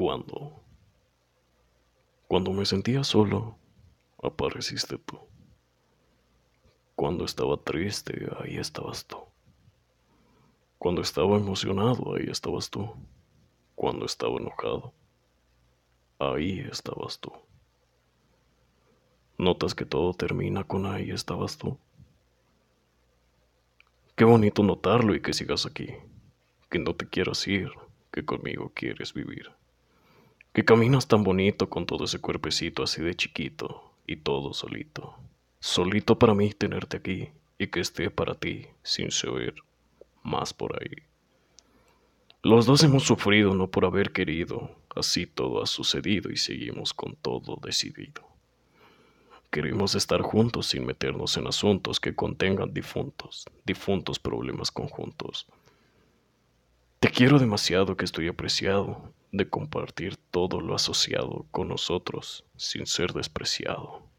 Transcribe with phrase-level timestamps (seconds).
[0.00, 0.62] Cuando,
[2.26, 3.58] cuando me sentía solo,
[4.22, 5.18] apareciste tú.
[6.96, 9.18] Cuando estaba triste, ahí estabas tú.
[10.78, 12.94] Cuando estaba emocionado, ahí estabas tú.
[13.74, 14.94] Cuando estaba enojado,
[16.18, 17.32] ahí estabas tú.
[19.36, 21.78] Notas que todo termina con ahí estabas tú.
[24.16, 25.88] Qué bonito notarlo y que sigas aquí,
[26.70, 27.70] que no te quieras ir,
[28.10, 29.59] que conmigo quieres vivir.
[30.52, 35.14] Que caminas tan bonito con todo ese cuerpecito así de chiquito y todo solito.
[35.60, 39.54] Solito para mí tenerte aquí y que esté para ti sin saber
[40.24, 41.04] más por ahí.
[42.42, 47.14] Los dos hemos sufrido no por haber querido, así todo ha sucedido y seguimos con
[47.14, 48.26] todo decidido.
[49.50, 55.46] Queremos estar juntos sin meternos en asuntos que contengan difuntos, difuntos problemas conjuntos.
[56.98, 63.12] Te quiero demasiado que estoy apreciado de compartir todo lo asociado con nosotros sin ser
[63.12, 64.09] despreciado.